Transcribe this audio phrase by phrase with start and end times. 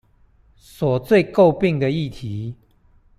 [0.55, 2.55] 所最詬病的議題